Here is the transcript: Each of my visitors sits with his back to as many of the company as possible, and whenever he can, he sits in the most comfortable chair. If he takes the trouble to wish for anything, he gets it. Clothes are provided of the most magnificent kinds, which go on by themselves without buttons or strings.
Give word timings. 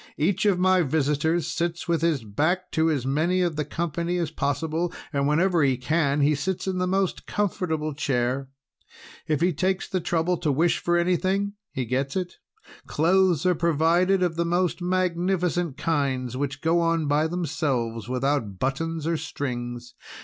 Each 0.17 0.45
of 0.47 0.57
my 0.57 0.81
visitors 0.81 1.45
sits 1.45 1.87
with 1.87 2.01
his 2.01 2.23
back 2.23 2.71
to 2.71 2.89
as 2.89 3.05
many 3.05 3.41
of 3.43 3.55
the 3.55 3.63
company 3.63 4.17
as 4.17 4.31
possible, 4.31 4.91
and 5.13 5.27
whenever 5.27 5.61
he 5.61 5.77
can, 5.77 6.21
he 6.21 6.33
sits 6.33 6.65
in 6.65 6.79
the 6.79 6.87
most 6.87 7.27
comfortable 7.27 7.93
chair. 7.93 8.49
If 9.27 9.41
he 9.41 9.53
takes 9.53 9.87
the 9.87 9.99
trouble 9.99 10.37
to 10.37 10.51
wish 10.51 10.79
for 10.79 10.97
anything, 10.97 11.53
he 11.71 11.85
gets 11.85 12.15
it. 12.15 12.37
Clothes 12.87 13.45
are 13.45 13.53
provided 13.53 14.23
of 14.23 14.37
the 14.37 14.43
most 14.43 14.81
magnificent 14.81 15.77
kinds, 15.77 16.35
which 16.35 16.61
go 16.61 16.79
on 16.79 17.05
by 17.05 17.27
themselves 17.27 18.09
without 18.09 18.57
buttons 18.57 19.05
or 19.05 19.17
strings. 19.17 19.93